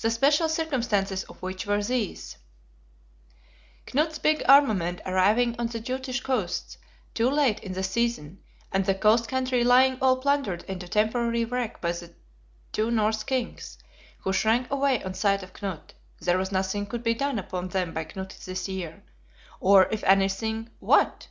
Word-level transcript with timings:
The 0.00 0.12
special 0.12 0.48
circumstances 0.48 1.24
of 1.24 1.42
which 1.42 1.66
were 1.66 1.82
these: 1.82 2.36
Knut's 3.84 4.20
big 4.20 4.44
armament 4.48 5.00
arriving 5.04 5.56
on 5.58 5.66
the 5.66 5.80
Jutish 5.80 6.20
coasts 6.22 6.78
too 7.14 7.28
late 7.30 7.58
in 7.58 7.72
the 7.72 7.82
season, 7.82 8.44
and 8.70 8.84
the 8.86 8.94
coast 8.94 9.26
country 9.26 9.64
lying 9.64 9.98
all 10.00 10.18
plundered 10.18 10.62
into 10.68 10.86
temporary 10.86 11.44
wreck 11.44 11.80
by 11.80 11.90
the 11.90 12.14
two 12.70 12.92
Norse 12.92 13.24
kings, 13.24 13.76
who 14.20 14.32
shrank 14.32 14.70
away 14.70 15.02
on 15.02 15.14
sight 15.14 15.42
of 15.42 15.52
Knut, 15.52 15.94
there 16.20 16.38
was 16.38 16.52
nothing 16.52 16.86
could 16.86 17.02
be 17.02 17.14
done 17.14 17.40
upon 17.40 17.70
them 17.70 17.92
by 17.92 18.04
Knut 18.04 18.38
this 18.44 18.68
year, 18.68 19.02
or, 19.58 19.88
if 19.92 20.04
anything, 20.04 20.70
what? 20.78 21.26